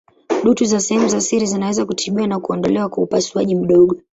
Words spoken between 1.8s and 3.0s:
kutibiwa na kuondolewa